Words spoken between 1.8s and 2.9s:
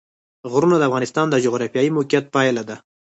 موقیعت پایله ده.